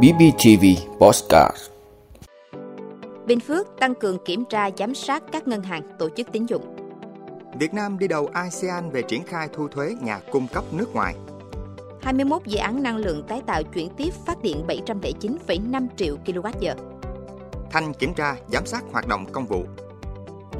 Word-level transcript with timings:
BBTV 0.00 0.64
Postcard 1.00 1.56
Bình 3.26 3.40
Phước 3.40 3.66
tăng 3.80 3.94
cường 3.94 4.18
kiểm 4.24 4.44
tra 4.50 4.70
giám 4.78 4.94
sát 4.94 5.22
các 5.32 5.48
ngân 5.48 5.62
hàng 5.62 5.82
tổ 5.98 6.08
chức 6.16 6.32
tín 6.32 6.46
dụng. 6.46 6.76
Việt 7.58 7.74
Nam 7.74 7.98
đi 7.98 8.08
đầu 8.08 8.28
ASEAN 8.32 8.90
về 8.90 9.02
triển 9.02 9.22
khai 9.24 9.48
thu 9.52 9.68
thuế 9.68 9.94
nhà 10.00 10.20
cung 10.32 10.46
cấp 10.52 10.64
nước 10.72 10.94
ngoài. 10.94 11.14
21 12.02 12.42
dự 12.46 12.58
án 12.58 12.82
năng 12.82 12.96
lượng 12.96 13.22
tái 13.28 13.42
tạo 13.46 13.62
chuyển 13.62 13.88
tiếp 13.96 14.10
phát 14.26 14.42
điện 14.42 14.64
709,5 14.66 15.86
triệu 15.96 16.16
kWh. 16.26 16.74
Thanh 17.70 17.94
kiểm 17.94 18.14
tra, 18.14 18.36
giám 18.52 18.66
sát 18.66 18.84
hoạt 18.92 19.06
động 19.08 19.26
công 19.32 19.46
vụ. 19.46 19.64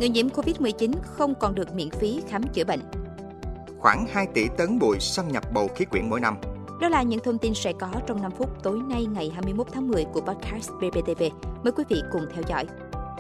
Người 0.01 0.09
nhiễm 0.09 0.29
COVID-19 0.29 0.93
không 1.03 1.35
còn 1.35 1.55
được 1.55 1.75
miễn 1.75 1.91
phí 1.91 2.23
khám 2.29 2.43
chữa 2.53 2.65
bệnh. 2.65 2.81
Khoảng 3.79 4.07
2 4.13 4.27
tỷ 4.35 4.49
tấn 4.57 4.79
bụi 4.79 4.97
xâm 5.01 5.29
nhập 5.29 5.45
bầu 5.55 5.69
khí 5.77 5.85
quyển 5.85 6.11
mỗi 6.11 6.21
năm. 6.21 6.37
Đó 6.83 6.89
là 6.89 7.03
những 7.03 7.21
thông 7.25 7.39
tin 7.39 7.55
sẽ 7.55 7.73
có 7.73 7.89
trong 8.07 8.23
5 8.23 8.33
phút 8.33 8.63
tối 8.63 8.81
nay 8.89 9.07
ngày 9.07 9.31
21 9.35 9.67
tháng 9.73 9.89
10 9.89 10.05
của 10.05 10.21
podcast 10.21 10.71
BBTV. 10.71 11.23
Mời 11.63 11.73
quý 11.77 11.85
vị 11.89 12.03
cùng 12.13 12.27
theo 12.35 12.43
dõi. 12.49 12.67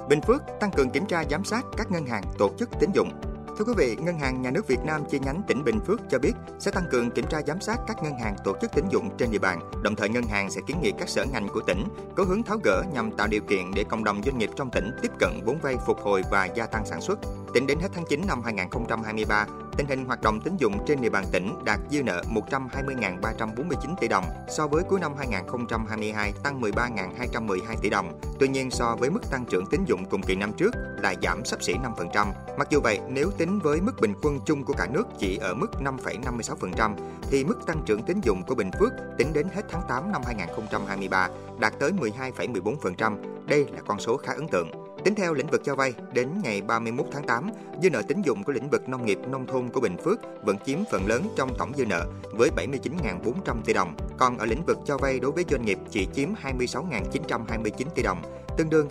Bình 0.08 0.20
Phước 0.20 0.42
tăng 0.60 0.70
cường 0.70 0.90
kiểm 0.90 1.06
tra 1.06 1.24
giám 1.30 1.44
sát 1.44 1.64
các 1.76 1.90
ngân 1.90 2.06
hàng 2.06 2.22
tổ 2.38 2.50
chức 2.58 2.68
tín 2.80 2.90
dụng. 2.94 3.10
Thưa 3.58 3.64
quý 3.64 3.72
vị, 3.76 3.96
Ngân 3.96 4.18
hàng 4.18 4.42
Nhà 4.42 4.50
nước 4.50 4.68
Việt 4.68 4.78
Nam 4.84 5.02
chi 5.10 5.18
nhánh 5.18 5.42
tỉnh 5.46 5.64
Bình 5.64 5.80
Phước 5.80 6.00
cho 6.10 6.18
biết 6.18 6.32
sẽ 6.58 6.70
tăng 6.70 6.84
cường 6.90 7.10
kiểm 7.10 7.24
tra 7.26 7.42
giám 7.46 7.60
sát 7.60 7.80
các 7.86 8.02
ngân 8.02 8.18
hàng 8.18 8.36
tổ 8.44 8.56
chức 8.60 8.70
tín 8.74 8.84
dụng 8.90 9.10
trên 9.18 9.30
địa 9.30 9.38
bàn. 9.38 9.60
Đồng 9.82 9.96
thời 9.96 10.08
ngân 10.08 10.24
hàng 10.24 10.50
sẽ 10.50 10.60
kiến 10.66 10.76
nghị 10.82 10.92
các 10.98 11.08
sở 11.08 11.24
ngành 11.32 11.48
của 11.48 11.60
tỉnh 11.66 11.84
có 12.16 12.24
hướng 12.24 12.42
tháo 12.42 12.58
gỡ 12.64 12.82
nhằm 12.92 13.10
tạo 13.10 13.26
điều 13.26 13.42
kiện 13.42 13.70
để 13.74 13.84
cộng 13.84 14.04
đồng 14.04 14.22
doanh 14.22 14.38
nghiệp 14.38 14.50
trong 14.56 14.70
tỉnh 14.70 14.90
tiếp 15.02 15.12
cận 15.18 15.30
vốn 15.44 15.58
vay 15.62 15.76
phục 15.86 15.98
hồi 16.00 16.22
và 16.30 16.44
gia 16.44 16.66
tăng 16.66 16.86
sản 16.86 17.00
xuất. 17.00 17.18
Tính 17.54 17.66
đến 17.66 17.78
hết 17.78 17.88
tháng 17.94 18.04
9 18.08 18.22
năm 18.26 18.42
2023, 18.44 19.46
tình 19.76 19.86
hình 19.86 20.04
hoạt 20.04 20.22
động 20.22 20.40
tín 20.40 20.56
dụng 20.56 20.84
trên 20.86 21.00
địa 21.00 21.10
bàn 21.10 21.24
tỉnh 21.32 21.54
đạt 21.64 21.80
dư 21.90 22.02
nợ 22.02 22.22
120.349 22.50 23.94
tỷ 24.00 24.08
đồng, 24.08 24.24
so 24.48 24.66
với 24.66 24.82
cuối 24.82 25.00
năm 25.00 25.12
2022 25.18 26.32
tăng 26.42 26.60
13.212 26.60 27.58
tỷ 27.82 27.90
đồng. 27.90 28.20
Tuy 28.40 28.48
nhiên 28.48 28.70
so 28.70 28.96
với 29.00 29.10
mức 29.10 29.30
tăng 29.30 29.44
trưởng 29.44 29.66
tín 29.66 29.84
dụng 29.84 30.04
cùng 30.04 30.22
kỳ 30.22 30.34
năm 30.34 30.52
trước 30.52 30.74
là 31.02 31.14
giảm 31.22 31.44
sắp 31.44 31.62
xỉ 31.62 31.74
5%. 31.74 32.32
Mặc 32.58 32.68
dù 32.70 32.80
vậy, 32.80 33.00
nếu 33.08 33.30
tính 33.30 33.58
với 33.58 33.80
mức 33.80 34.00
bình 34.00 34.14
quân 34.22 34.38
chung 34.46 34.64
của 34.64 34.74
cả 34.78 34.86
nước 34.92 35.04
chỉ 35.18 35.36
ở 35.36 35.54
mức 35.54 35.70
5,56%, 35.80 36.94
thì 37.30 37.44
mức 37.44 37.66
tăng 37.66 37.82
trưởng 37.86 38.02
tín 38.02 38.20
dụng 38.20 38.42
của 38.42 38.54
Bình 38.54 38.70
Phước 38.80 38.92
tính 39.18 39.32
đến 39.32 39.46
hết 39.54 39.62
tháng 39.70 39.82
8 39.88 40.12
năm 40.12 40.22
2023 40.26 41.28
đạt 41.58 41.72
tới 41.78 41.92
12,14%. 41.92 43.16
Đây 43.46 43.66
là 43.72 43.80
con 43.86 44.00
số 44.00 44.16
khá 44.16 44.32
ấn 44.32 44.48
tượng. 44.48 44.91
Tính 45.04 45.14
theo 45.14 45.34
lĩnh 45.34 45.46
vực 45.46 45.60
cho 45.64 45.74
vay, 45.74 45.94
đến 46.12 46.28
ngày 46.42 46.62
31 46.62 47.06
tháng 47.12 47.26
8, 47.26 47.50
dư 47.82 47.90
nợ 47.90 48.02
tín 48.08 48.22
dụng 48.22 48.44
của 48.44 48.52
lĩnh 48.52 48.70
vực 48.70 48.88
nông 48.88 49.06
nghiệp 49.06 49.18
nông 49.28 49.46
thôn 49.46 49.68
của 49.68 49.80
Bình 49.80 49.96
Phước 50.04 50.18
vẫn 50.44 50.56
chiếm 50.66 50.78
phần 50.90 51.06
lớn 51.06 51.28
trong 51.36 51.54
tổng 51.58 51.72
dư 51.76 51.86
nợ 51.86 52.06
với 52.32 52.50
79.400 52.56 53.62
tỷ 53.64 53.72
đồng, 53.72 53.96
còn 54.18 54.38
ở 54.38 54.46
lĩnh 54.46 54.64
vực 54.66 54.78
cho 54.86 54.98
vay 54.98 55.20
đối 55.20 55.32
với 55.32 55.44
doanh 55.50 55.64
nghiệp 55.64 55.78
chỉ 55.90 56.06
chiếm 56.14 56.28
26.929 56.34 57.86
tỷ 57.94 58.02
đồng, 58.02 58.22
tương 58.58 58.70
đương 58.70 58.88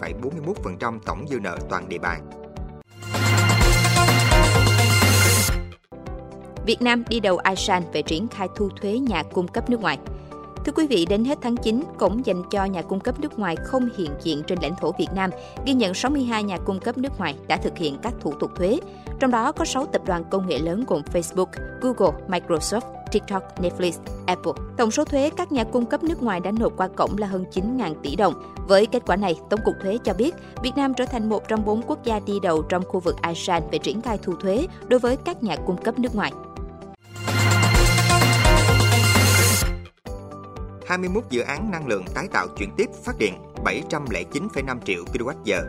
22,41% 0.00 0.98
tổng 1.06 1.26
dư 1.28 1.40
nợ 1.40 1.58
toàn 1.70 1.88
địa 1.88 1.98
bàn. 1.98 2.30
Việt 6.66 6.82
Nam 6.82 7.04
đi 7.08 7.20
đầu 7.20 7.38
ASEAN 7.38 7.82
về 7.92 8.02
triển 8.02 8.28
khai 8.28 8.48
thu 8.56 8.68
thuế 8.80 8.98
nhà 8.98 9.22
cung 9.22 9.48
cấp 9.48 9.70
nước 9.70 9.80
ngoài. 9.80 9.98
Thưa 10.64 10.72
quý 10.72 10.86
vị, 10.86 11.06
đến 11.08 11.24
hết 11.24 11.38
tháng 11.42 11.56
9, 11.56 11.82
cổng 11.98 12.26
dành 12.26 12.42
cho 12.50 12.64
nhà 12.64 12.82
cung 12.82 13.00
cấp 13.00 13.20
nước 13.20 13.38
ngoài 13.38 13.56
không 13.56 13.88
hiện 13.96 14.10
diện 14.22 14.42
trên 14.46 14.58
lãnh 14.62 14.74
thổ 14.80 14.92
Việt 14.98 15.08
Nam 15.14 15.30
ghi 15.66 15.74
nhận 15.74 15.94
62 15.94 16.42
nhà 16.42 16.58
cung 16.58 16.80
cấp 16.80 16.98
nước 16.98 17.18
ngoài 17.18 17.34
đã 17.48 17.56
thực 17.56 17.78
hiện 17.78 17.98
các 18.02 18.12
thủ 18.20 18.32
tục 18.32 18.50
thuế. 18.56 18.80
Trong 19.20 19.30
đó 19.30 19.52
có 19.52 19.64
6 19.64 19.86
tập 19.86 20.02
đoàn 20.06 20.24
công 20.30 20.46
nghệ 20.46 20.58
lớn 20.58 20.84
gồm 20.88 21.02
Facebook, 21.12 21.46
Google, 21.80 22.20
Microsoft, 22.28 22.80
TikTok, 23.12 23.60
Netflix, 23.60 23.92
Apple. 24.26 24.52
Tổng 24.76 24.90
số 24.90 25.04
thuế 25.04 25.30
các 25.36 25.52
nhà 25.52 25.64
cung 25.64 25.86
cấp 25.86 26.02
nước 26.04 26.22
ngoài 26.22 26.40
đã 26.40 26.50
nộp 26.50 26.72
qua 26.76 26.88
cổng 26.88 27.18
là 27.18 27.26
hơn 27.26 27.44
9.000 27.52 27.94
tỷ 28.02 28.16
đồng. 28.16 28.34
Với 28.68 28.86
kết 28.86 29.02
quả 29.06 29.16
này, 29.16 29.36
Tổng 29.50 29.60
cục 29.64 29.74
Thuế 29.82 29.98
cho 30.04 30.14
biết 30.14 30.34
Việt 30.62 30.72
Nam 30.76 30.94
trở 30.94 31.04
thành 31.04 31.28
một 31.28 31.48
trong 31.48 31.64
bốn 31.64 31.82
quốc 31.82 32.04
gia 32.04 32.20
đi 32.20 32.40
đầu 32.42 32.62
trong 32.62 32.84
khu 32.88 33.00
vực 33.00 33.16
ASEAN 33.22 33.62
về 33.72 33.78
triển 33.78 34.00
khai 34.00 34.18
thu 34.22 34.34
thuế 34.34 34.66
đối 34.88 35.00
với 35.00 35.16
các 35.16 35.42
nhà 35.42 35.56
cung 35.66 35.76
cấp 35.76 35.98
nước 35.98 36.14
ngoài. 36.14 36.32
21 40.90 41.24
dự 41.30 41.40
án 41.40 41.70
năng 41.70 41.86
lượng 41.86 42.04
tái 42.14 42.28
tạo 42.32 42.46
chuyển 42.56 42.70
tiếp 42.76 42.90
phát 43.04 43.18
điện 43.18 43.34
709,5 43.64 44.80
triệu 44.84 45.04
kWh. 45.04 45.62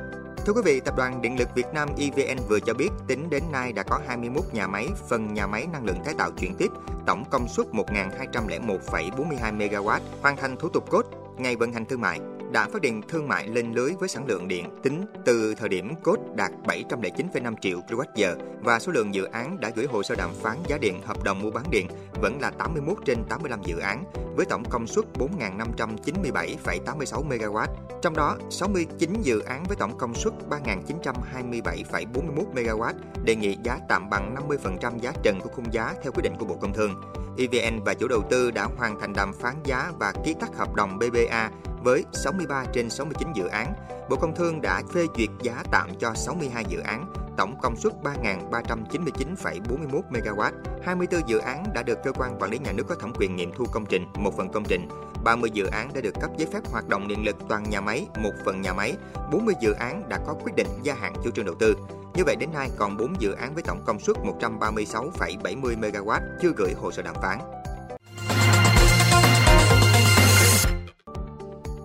Thưa 0.46 0.54
quý 0.54 0.62
vị, 0.66 0.80
Tập 0.86 0.94
đoàn 0.98 1.22
Điện 1.22 1.40
lực 1.40 1.50
Việt 1.56 1.66
Nam 1.74 1.90
EVN 1.98 2.38
vừa 2.50 2.59
cho 2.59 2.74
biết 2.74 2.90
tính 3.08 3.30
đến 3.30 3.44
nay 3.52 3.74
đã 3.74 3.84
có 3.84 4.00
21 4.08 4.44
nhà 4.54 4.68
máy, 4.68 4.88
phần 5.10 5.34
nhà 5.34 5.48
máy 5.48 5.68
năng 5.74 5.86
lượng 5.86 5.98
tái 6.06 6.14
tạo 6.18 6.31
chuyển 6.31 6.56
tiếp, 6.56 6.72
tổng 7.06 7.24
công 7.31 7.48
suất 7.48 7.68
1.201,42 7.68 9.58
MW, 9.58 10.00
hoàn 10.22 10.38
thành 10.38 10.58
thủ 10.58 10.70
tục 10.70 10.90
cốt, 10.90 11.06
ngày 11.38 11.56
vận 11.56 11.74
hành 11.74 11.86
thương 11.86 12.02
mại 12.02 12.20
đã 12.51 12.67
phát 12.67 12.81
điện 12.81 13.01
thương 13.09 13.28
mại 13.28 13.47
lên 13.47 13.73
lưới 13.73 13.91
với 14.00 14.09
sản 14.09 14.25
lượng 14.28 14.47
điện 14.47 14.66
tính 14.84 15.06
từ 15.25 15.56
thời 15.56 15.69
điểm 15.69 15.94
cốt 16.03 16.17
đạt 16.35 16.51
709,5 16.63 17.56
triệu 17.62 17.79
kWh 17.89 18.35
và 18.62 18.79
số 18.79 18.91
lượng 18.91 19.13
dự 19.13 19.23
án 19.23 19.59
đã 19.59 19.72
gửi 19.75 19.85
hồ 19.85 20.03
sơ 20.03 20.16
đàm 20.16 20.29
phán 20.41 20.57
giá 20.67 20.78
điện 20.78 21.01
hợp 21.06 21.23
đồng 21.23 21.41
mua 21.41 21.51
bán 21.51 21.63
điện 21.72 21.88
vẫn 22.22 22.41
là 22.41 22.50
81 22.50 22.97
trên 23.06 23.23
85 23.29 23.62
dự 23.63 23.79
án 23.79 24.03
với 24.35 24.45
tổng 24.45 24.63
công 24.69 24.88
suất 24.88 25.06
4.597,86 25.19 27.28
MW. 27.28 27.66
Trong 28.01 28.16
đó, 28.16 28.38
69 28.50 29.13
dự 29.22 29.39
án 29.39 29.63
với 29.63 29.78
tổng 29.78 29.97
công 29.97 30.16
suất 30.16 30.33
3.927,41 30.50 32.53
MW 32.53 32.94
đề 33.23 33.35
nghị 33.35 33.57
giá 33.63 33.79
tạm 33.89 34.09
bằng 34.09 34.35
50% 34.50 35.00
giá 35.00 35.13
trần 35.23 35.39
của 35.44 35.50
khung 35.50 35.73
giá 35.73 35.94
theo 36.03 36.12
quy 36.12 36.22
định 36.22 36.33
của 36.39 36.45
Bộ 36.45 36.57
Công 36.62 36.73
Thương. 36.73 37.01
EVN 37.38 37.83
và 37.85 37.94
chủ 37.94 38.07
đầu 38.07 38.23
tư 38.29 38.51
đã 38.51 38.68
hoàn 38.78 39.00
thành 39.00 39.13
đàm 39.13 39.33
phán 39.33 39.56
giá 39.63 39.91
và 40.00 40.13
ký 40.25 40.35
tắt 40.39 40.50
hợp 40.57 40.75
đồng 40.75 41.00
BBA 41.00 41.50
với 41.84 42.06
63 42.14 42.66
trên 42.74 42.90
69 42.90 43.34
dự 43.34 43.47
án. 43.47 43.74
Bộ 44.09 44.16
Công 44.16 44.36
Thương 44.36 44.62
đã 44.62 44.81
phê 44.94 45.08
duyệt 45.18 45.30
giá 45.42 45.64
tạm 45.72 45.90
cho 46.00 46.14
62 46.14 46.66
dự 46.68 46.80
án, 46.80 47.14
tổng 47.38 47.56
công 47.62 47.75
suất 47.75 47.94
3.399,41 48.03 50.02
MW. 50.12 50.52
24 50.84 51.30
dự 51.30 51.38
án 51.38 51.64
đã 51.74 51.84
được 51.84 52.00
cơ 52.03 52.12
quan 52.12 52.38
quản 52.40 52.52
lý 52.52 52.59
nhà 52.59 52.72
nước 52.72 52.84
có 52.88 52.96
thẩm 52.96 53.14
quyền 53.19 53.36
nghiệm 53.36 53.52
thu 53.56 53.66
công 53.72 53.86
trình, 53.86 54.06
một 54.14 54.38
phần 54.38 54.50
công 54.50 54.64
trình. 54.66 54.88
30 55.24 55.50
dự 55.53 55.66
án 55.66 55.94
đã 55.94 56.02
được 56.02 56.14
cấp 56.22 56.31
giấy 56.38 56.47
phép 56.53 56.59
hoạt 56.72 56.90
động 56.90 57.08
điện 57.08 57.25
lực 57.25 57.36
toàn 57.50 57.69
nhà 57.69 57.81
máy, 57.81 58.08
một 58.24 58.34
phần 58.46 58.62
nhà 58.62 58.74
máy. 58.74 58.94
40 59.31 59.56
dự 59.62 59.72
án 59.72 60.09
đã 60.09 60.19
có 60.28 60.34
quyết 60.34 60.56
định 60.56 60.68
gia 60.84 60.94
hạn 60.94 61.13
chủ 61.24 61.31
trương 61.31 61.46
đầu 61.46 61.56
tư. 61.59 61.75
Như 62.13 62.24
vậy 62.25 62.36
đến 62.40 62.50
nay 62.53 62.69
còn 62.78 62.98
4 62.98 63.13
dự 63.19 63.31
án 63.31 63.53
với 63.53 63.63
tổng 63.63 63.84
công 63.86 64.00
suất 64.00 64.18
136,70 64.18 65.80
MW 65.80 66.19
chưa 66.42 66.52
gửi 66.58 66.74
hồ 66.74 66.92
sơ 66.92 67.02
đàm 67.02 67.16
phán. 67.16 67.40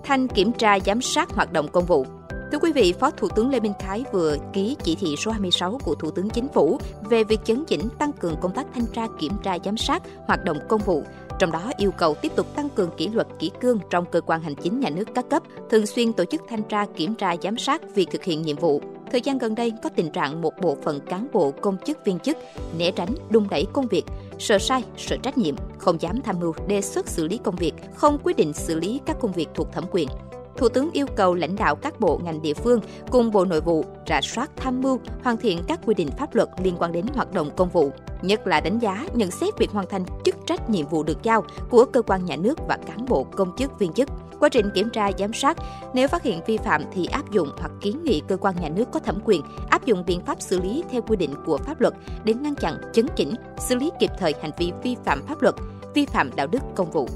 Thanh 0.06 0.28
kiểm 0.28 0.52
tra 0.52 0.78
giám 0.80 1.00
sát 1.00 1.30
hoạt 1.30 1.52
động 1.52 1.68
công 1.72 1.84
vụ. 1.84 2.06
Thưa 2.52 2.58
quý 2.58 2.72
vị, 2.72 2.94
Phó 3.00 3.10
Thủ 3.10 3.28
tướng 3.28 3.50
Lê 3.50 3.60
Minh 3.60 3.72
Khái 3.80 4.04
vừa 4.12 4.36
ký 4.52 4.76
chỉ 4.82 4.96
thị 5.00 5.14
số 5.16 5.30
26 5.30 5.78
của 5.84 5.94
Thủ 5.94 6.10
tướng 6.10 6.30
Chính 6.30 6.48
phủ 6.48 6.78
về 7.10 7.24
việc 7.24 7.40
chấn 7.44 7.64
chỉnh 7.64 7.88
tăng 7.98 8.12
cường 8.12 8.36
công 8.40 8.52
tác 8.54 8.66
thanh 8.74 8.86
tra 8.86 9.06
kiểm 9.18 9.32
tra 9.42 9.56
giám 9.64 9.76
sát 9.76 10.02
hoạt 10.26 10.44
động 10.44 10.58
công 10.68 10.80
vụ, 10.80 11.02
trong 11.38 11.52
đó 11.52 11.70
yêu 11.76 11.90
cầu 11.90 12.14
tiếp 12.14 12.32
tục 12.36 12.56
tăng 12.56 12.68
cường 12.68 12.90
kỷ 12.96 13.08
luật 13.08 13.26
kỷ 13.38 13.50
cương 13.60 13.78
trong 13.90 14.04
cơ 14.12 14.20
quan 14.20 14.40
hành 14.40 14.54
chính 14.54 14.80
nhà 14.80 14.90
nước 14.90 15.08
các 15.14 15.30
cấp, 15.30 15.42
thường 15.70 15.86
xuyên 15.86 16.12
tổ 16.12 16.24
chức 16.24 16.42
thanh 16.48 16.62
tra 16.62 16.86
kiểm 16.96 17.14
tra 17.14 17.34
giám 17.42 17.58
sát 17.58 17.82
việc 17.94 18.08
thực 18.12 18.24
hiện 18.24 18.42
nhiệm 18.42 18.56
vụ. 18.56 18.82
Thời 19.10 19.20
gian 19.20 19.38
gần 19.38 19.54
đây 19.54 19.72
có 19.82 19.88
tình 19.88 20.10
trạng 20.10 20.42
một 20.42 20.52
bộ 20.60 20.76
phận 20.82 21.00
cán 21.00 21.26
bộ 21.32 21.50
công 21.50 21.76
chức 21.86 22.04
viên 22.04 22.18
chức 22.18 22.36
né 22.78 22.90
tránh, 22.90 23.14
đung 23.30 23.48
đẩy 23.50 23.66
công 23.72 23.86
việc, 23.86 24.04
sợ 24.38 24.58
sai, 24.58 24.84
sợ 24.96 25.16
trách 25.22 25.38
nhiệm, 25.38 25.54
không 25.78 26.00
dám 26.00 26.22
tham 26.22 26.40
mưu 26.40 26.52
đề 26.68 26.80
xuất 26.80 27.08
xử 27.08 27.28
lý 27.28 27.38
công 27.38 27.56
việc, 27.56 27.74
không 27.94 28.18
quyết 28.22 28.36
định 28.36 28.52
xử 28.52 28.80
lý 28.80 29.00
các 29.06 29.16
công 29.20 29.32
việc 29.32 29.48
thuộc 29.54 29.72
thẩm 29.72 29.84
quyền. 29.90 30.08
Thủ 30.56 30.68
tướng 30.68 30.90
yêu 30.92 31.06
cầu 31.16 31.34
lãnh 31.34 31.56
đạo 31.56 31.76
các 31.76 32.00
bộ 32.00 32.20
ngành 32.24 32.42
địa 32.42 32.54
phương 32.54 32.80
cùng 33.10 33.30
Bộ 33.30 33.44
Nội 33.44 33.60
vụ 33.60 33.84
rà 34.08 34.20
soát 34.22 34.50
tham 34.56 34.80
mưu, 34.80 34.98
hoàn 35.22 35.36
thiện 35.36 35.58
các 35.68 35.80
quy 35.86 35.94
định 35.94 36.10
pháp 36.18 36.34
luật 36.34 36.48
liên 36.62 36.76
quan 36.78 36.92
đến 36.92 37.06
hoạt 37.14 37.32
động 37.32 37.50
công 37.56 37.68
vụ, 37.68 37.90
nhất 38.22 38.46
là 38.46 38.60
đánh 38.60 38.78
giá, 38.78 39.06
nhận 39.14 39.30
xét 39.30 39.58
việc 39.58 39.70
hoàn 39.70 39.86
thành 39.86 40.04
chức 40.24 40.34
trách 40.46 40.70
nhiệm 40.70 40.86
vụ 40.86 41.02
được 41.02 41.22
giao 41.22 41.44
của 41.70 41.84
cơ 41.84 42.02
quan 42.02 42.24
nhà 42.24 42.36
nước 42.36 42.58
và 42.68 42.78
cán 42.86 43.06
bộ 43.08 43.24
công 43.24 43.56
chức 43.56 43.78
viên 43.78 43.92
chức. 43.92 44.08
Quá 44.40 44.48
trình 44.48 44.70
kiểm 44.74 44.90
tra 44.90 45.10
giám 45.18 45.32
sát, 45.32 45.56
nếu 45.94 46.08
phát 46.08 46.22
hiện 46.22 46.40
vi 46.46 46.56
phạm 46.56 46.84
thì 46.92 47.06
áp 47.06 47.30
dụng 47.30 47.48
hoặc 47.58 47.72
kiến 47.80 48.04
nghị 48.04 48.22
cơ 48.28 48.36
quan 48.36 48.54
nhà 48.60 48.68
nước 48.68 48.84
có 48.92 49.00
thẩm 49.00 49.18
quyền 49.24 49.42
áp 49.70 49.84
dụng 49.84 50.04
biện 50.06 50.20
pháp 50.26 50.42
xử 50.42 50.60
lý 50.60 50.84
theo 50.90 51.02
quy 51.02 51.16
định 51.16 51.34
của 51.46 51.56
pháp 51.56 51.80
luật 51.80 51.94
để 52.24 52.34
ngăn 52.34 52.54
chặn, 52.54 52.74
chấn 52.92 53.06
chỉnh, 53.16 53.34
xử 53.58 53.74
lý 53.74 53.90
kịp 54.00 54.10
thời 54.18 54.34
hành 54.42 54.52
vi 54.58 54.72
vi 54.82 54.96
phạm 55.04 55.26
pháp 55.26 55.42
luật, 55.42 55.54
vi 55.94 56.06
phạm 56.06 56.30
đạo 56.36 56.46
đức 56.46 56.62
công 56.74 56.90
vụ. 56.90 57.08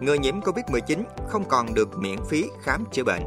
người 0.00 0.18
nhiễm 0.18 0.40
COVID-19 0.40 1.02
không 1.28 1.44
còn 1.48 1.74
được 1.74 1.98
miễn 1.98 2.18
phí 2.28 2.44
khám 2.62 2.84
chữa 2.92 3.04
bệnh. 3.04 3.22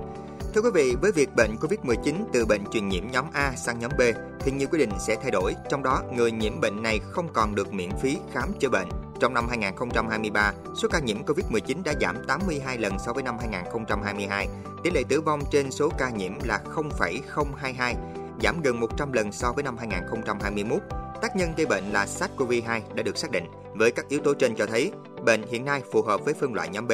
Thưa 0.53 0.61
quý 0.61 0.69
vị, 0.73 0.95
với 1.01 1.11
việc 1.11 1.29
bệnh 1.35 1.55
COVID-19 1.55 2.13
từ 2.33 2.45
bệnh 2.45 2.61
truyền 2.71 2.89
nhiễm 2.89 3.03
nhóm 3.11 3.25
A 3.33 3.53
sang 3.55 3.79
nhóm 3.79 3.91
B 3.97 4.01
thì 4.39 4.51
nhiều 4.51 4.67
quy 4.71 4.79
định 4.79 4.91
sẽ 4.99 5.15
thay 5.21 5.31
đổi, 5.31 5.55
trong 5.69 5.83
đó 5.83 6.01
người 6.13 6.31
nhiễm 6.31 6.61
bệnh 6.61 6.83
này 6.83 6.99
không 7.11 7.27
còn 7.33 7.55
được 7.55 7.73
miễn 7.73 7.89
phí 8.01 8.17
khám 8.33 8.53
chữa 8.59 8.69
bệnh. 8.69 8.87
Trong 9.19 9.33
năm 9.33 9.47
2023, 9.49 10.53
số 10.75 10.87
ca 10.91 10.99
nhiễm 10.99 11.23
COVID-19 11.23 11.83
đã 11.83 11.93
giảm 12.01 12.15
82 12.27 12.77
lần 12.77 12.99
so 13.05 13.13
với 13.13 13.23
năm 13.23 13.37
2022. 13.39 14.47
Tỷ 14.83 14.91
lệ 14.91 15.03
tử 15.09 15.21
vong 15.21 15.41
trên 15.51 15.71
số 15.71 15.89
ca 15.97 16.09
nhiễm 16.09 16.31
là 16.43 16.57
0,022, 16.57 17.95
giảm 18.43 18.61
gần 18.61 18.79
100 18.79 19.13
lần 19.13 19.31
so 19.31 19.51
với 19.51 19.63
năm 19.63 19.77
2021. 19.77 20.79
Tác 21.21 21.35
nhân 21.35 21.53
gây 21.57 21.65
bệnh 21.65 21.83
là 21.91 22.05
SARS-CoV-2 22.05 22.81
đã 22.95 23.03
được 23.03 23.17
xác 23.17 23.31
định. 23.31 23.43
Với 23.73 23.91
các 23.91 24.07
yếu 24.07 24.19
tố 24.19 24.33
trên 24.33 24.55
cho 24.55 24.65
thấy, 24.65 24.91
bệnh 25.25 25.43
hiện 25.51 25.65
nay 25.65 25.81
phù 25.91 26.01
hợp 26.01 26.25
với 26.25 26.33
phân 26.33 26.53
loại 26.53 26.69
nhóm 26.69 26.87
B. 26.87 26.91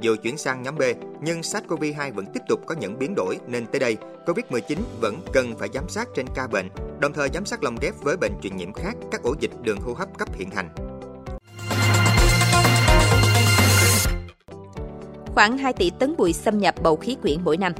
Dù 0.00 0.16
chuyển 0.22 0.38
sang 0.38 0.62
nhóm 0.62 0.78
B, 0.78 0.82
nhưng 1.20 1.40
SARS-CoV-2 1.40 2.12
vẫn 2.12 2.26
tiếp 2.34 2.40
tục 2.48 2.60
có 2.66 2.74
những 2.74 2.98
biến 2.98 3.14
đổi 3.16 3.38
nên 3.46 3.66
tới 3.66 3.80
đây, 3.80 3.96
COVID-19 4.26 4.78
vẫn 5.00 5.20
cần 5.32 5.58
phải 5.58 5.68
giám 5.74 5.88
sát 5.88 6.08
trên 6.14 6.26
ca 6.34 6.46
bệnh, 6.46 6.68
đồng 7.00 7.12
thời 7.12 7.28
giám 7.34 7.44
sát 7.44 7.62
lồng 7.62 7.76
ghép 7.80 7.94
với 8.02 8.16
bệnh 8.16 8.32
truyền 8.42 8.56
nhiễm 8.56 8.72
khác, 8.72 8.96
các 9.10 9.22
ổ 9.22 9.34
dịch 9.40 9.50
đường 9.62 9.80
hô 9.80 9.92
hấp 9.92 10.18
cấp 10.18 10.28
hiện 10.34 10.50
hành. 10.50 10.87
Khoảng 15.34 15.58
2 15.58 15.72
tỷ 15.72 15.90
tấn 15.90 16.16
bụi 16.16 16.32
xâm 16.32 16.58
nhập 16.58 16.74
bầu 16.82 16.96
khí 16.96 17.16
quyển 17.22 17.38
mỗi 17.44 17.56
năm. 17.56 17.72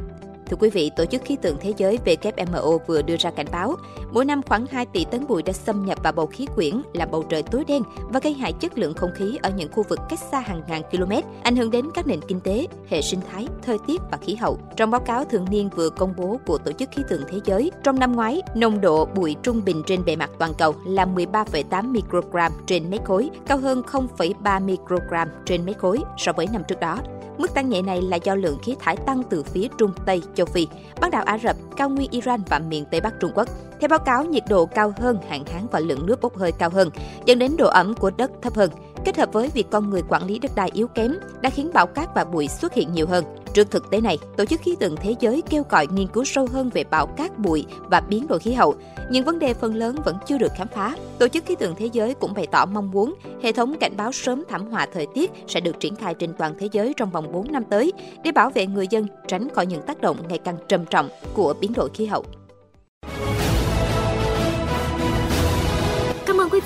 Thưa 0.46 0.56
quý 0.56 0.70
vị, 0.70 0.90
Tổ 0.96 1.04
chức 1.04 1.22
Khí 1.24 1.36
tượng 1.42 1.56
Thế 1.60 1.72
giới 1.76 1.98
WMO 2.04 2.78
vừa 2.86 3.02
đưa 3.02 3.16
ra 3.16 3.30
cảnh 3.30 3.46
báo, 3.52 3.76
mỗi 4.12 4.24
năm 4.24 4.42
khoảng 4.42 4.66
2 4.66 4.86
tỷ 4.86 5.04
tấn 5.04 5.26
bụi 5.26 5.42
đã 5.42 5.52
xâm 5.52 5.86
nhập 5.86 5.98
vào 6.02 6.12
bầu 6.12 6.26
khí 6.26 6.46
quyển, 6.54 6.82
là 6.92 7.06
bầu 7.06 7.24
trời 7.28 7.42
tối 7.42 7.64
đen 7.68 7.82
và 7.98 8.20
gây 8.20 8.34
hại 8.34 8.52
chất 8.52 8.78
lượng 8.78 8.94
không 8.94 9.10
khí 9.14 9.38
ở 9.42 9.50
những 9.50 9.72
khu 9.72 9.84
vực 9.88 9.98
cách 10.08 10.18
xa 10.30 10.40
hàng 10.40 10.62
ngàn 10.68 10.82
km, 10.90 11.12
ảnh 11.42 11.56
hưởng 11.56 11.70
đến 11.70 11.84
các 11.94 12.06
nền 12.06 12.20
kinh 12.28 12.40
tế, 12.40 12.66
hệ 12.88 13.02
sinh 13.02 13.20
thái, 13.32 13.46
thời 13.62 13.78
tiết 13.86 14.00
và 14.10 14.18
khí 14.18 14.34
hậu. 14.34 14.58
Trong 14.76 14.90
báo 14.90 15.00
cáo 15.00 15.24
thường 15.24 15.46
niên 15.50 15.70
vừa 15.76 15.90
công 15.90 16.14
bố 16.16 16.38
của 16.46 16.58
Tổ 16.58 16.72
chức 16.72 16.90
Khí 16.92 17.02
tượng 17.08 17.22
Thế 17.28 17.40
giới, 17.44 17.70
trong 17.84 17.98
năm 17.98 18.12
ngoái, 18.12 18.42
nồng 18.54 18.80
độ 18.80 19.04
bụi 19.04 19.36
trung 19.42 19.64
bình 19.64 19.82
trên 19.86 20.04
bề 20.04 20.16
mặt 20.16 20.30
toàn 20.38 20.54
cầu 20.58 20.74
là 20.86 21.04
13,8 21.04 21.92
microgram 21.92 22.52
trên 22.66 22.90
mét 22.90 23.04
khối, 23.04 23.30
cao 23.46 23.58
hơn 23.58 23.82
0,3 23.86 24.64
microgram 24.64 25.28
trên 25.44 25.64
mét 25.64 25.78
khối 25.78 25.98
so 26.16 26.32
với 26.32 26.46
năm 26.52 26.62
trước 26.68 26.80
đó. 26.80 26.98
Mức 27.38 27.54
tăng 27.54 27.68
nhẹ 27.68 27.82
này 27.82 28.02
là 28.02 28.16
do 28.16 28.34
lượng 28.34 28.58
khí 28.62 28.76
thải 28.80 28.96
tăng 28.96 29.22
từ 29.30 29.42
phía 29.42 29.68
Trung 29.78 29.92
Tây 30.06 30.22
châu 30.34 30.46
Phi, 30.46 30.66
bán 31.00 31.10
đảo 31.10 31.22
Ả 31.22 31.38
Rập, 31.38 31.56
cao 31.76 31.88
nguyên 31.88 32.10
Iran 32.10 32.40
và 32.48 32.58
miền 32.58 32.84
Tây 32.90 33.00
Bắc 33.00 33.14
Trung 33.20 33.30
Quốc. 33.34 33.48
Theo 33.80 33.88
báo 33.88 33.98
cáo, 33.98 34.24
nhiệt 34.24 34.42
độ 34.48 34.66
cao 34.66 34.92
hơn, 35.00 35.18
hạn 35.28 35.44
hán 35.44 35.66
và 35.72 35.80
lượng 35.80 36.06
nước 36.06 36.20
bốc 36.20 36.36
hơi 36.36 36.52
cao 36.52 36.70
hơn, 36.70 36.90
dẫn 37.24 37.38
đến 37.38 37.56
độ 37.58 37.68
ẩm 37.68 37.94
của 37.94 38.10
đất 38.10 38.30
thấp 38.42 38.54
hơn. 38.54 38.70
Kết 39.08 39.16
hợp 39.16 39.32
với 39.32 39.48
việc 39.48 39.66
con 39.70 39.90
người 39.90 40.02
quản 40.08 40.26
lý 40.26 40.38
đất 40.38 40.50
đai 40.54 40.70
yếu 40.74 40.86
kém 40.86 41.14
đã 41.40 41.50
khiến 41.50 41.70
bão 41.74 41.86
cát 41.86 42.08
và 42.14 42.24
bụi 42.24 42.48
xuất 42.48 42.74
hiện 42.74 42.92
nhiều 42.92 43.06
hơn. 43.06 43.24
Trước 43.54 43.70
thực 43.70 43.90
tế 43.90 44.00
này, 44.00 44.18
Tổ 44.36 44.44
chức 44.44 44.60
Khí 44.60 44.76
tượng 44.80 44.96
Thế 44.96 45.14
giới 45.20 45.42
kêu 45.50 45.64
gọi 45.70 45.86
nghiên 45.86 46.08
cứu 46.08 46.24
sâu 46.24 46.46
hơn 46.52 46.70
về 46.74 46.84
bão 46.84 47.06
cát 47.06 47.38
bụi 47.38 47.66
và 47.90 48.00
biến 48.00 48.26
đổi 48.26 48.38
khí 48.38 48.52
hậu. 48.52 48.74
Nhưng 49.10 49.24
vấn 49.24 49.38
đề 49.38 49.54
phần 49.54 49.74
lớn 49.74 49.96
vẫn 50.04 50.16
chưa 50.26 50.38
được 50.38 50.52
khám 50.56 50.68
phá. 50.68 50.96
Tổ 51.18 51.28
chức 51.28 51.46
Khí 51.46 51.54
tượng 51.54 51.74
Thế 51.74 51.88
giới 51.92 52.14
cũng 52.14 52.34
bày 52.34 52.46
tỏ 52.46 52.66
mong 52.66 52.90
muốn 52.90 53.14
hệ 53.42 53.52
thống 53.52 53.74
cảnh 53.80 53.96
báo 53.96 54.12
sớm 54.12 54.44
thảm 54.48 54.70
họa 54.70 54.86
thời 54.92 55.06
tiết 55.14 55.30
sẽ 55.46 55.60
được 55.60 55.80
triển 55.80 55.96
khai 55.96 56.14
trên 56.14 56.32
toàn 56.38 56.54
thế 56.58 56.68
giới 56.72 56.94
trong 56.96 57.10
vòng 57.10 57.32
4 57.32 57.52
năm 57.52 57.64
tới 57.70 57.92
để 58.24 58.32
bảo 58.32 58.50
vệ 58.50 58.66
người 58.66 58.86
dân 58.90 59.06
tránh 59.26 59.48
khỏi 59.54 59.66
những 59.66 59.82
tác 59.82 60.00
động 60.00 60.16
ngày 60.28 60.38
càng 60.38 60.56
trầm 60.68 60.86
trọng 60.86 61.08
của 61.34 61.54
biến 61.60 61.72
đổi 61.72 61.90
khí 61.94 62.06
hậu. 62.06 62.24